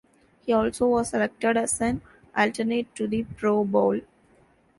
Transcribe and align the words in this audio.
He 0.47 0.51
also 0.51 0.87
was 0.87 1.09
selected 1.09 1.57
as 1.57 1.79
an 1.79 2.01
alternate 2.35 2.95
to 2.95 3.07
the 3.07 3.23
Pro 3.37 3.63
Bowl. 3.63 4.01